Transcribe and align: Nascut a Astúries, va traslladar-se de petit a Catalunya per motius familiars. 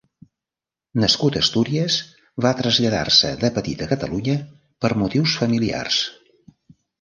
Nascut 1.01 1.35
a 1.35 1.43
Astúries, 1.45 1.97
va 2.45 2.53
traslladar-se 2.61 3.31
de 3.45 3.51
petit 3.59 3.85
a 3.87 3.91
Catalunya 3.93 4.39
per 4.87 4.93
motius 5.03 5.37
familiars. 5.43 6.01